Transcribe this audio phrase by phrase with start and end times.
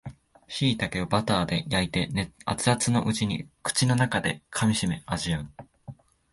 [0.47, 2.09] しいたけをバターで焼いて
[2.47, 5.49] 熱々のうちに口の中で噛みしめ味わう